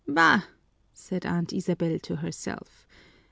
[0.07, 0.45] "Bah!"
[0.95, 2.87] said Aunt Isabel to herself.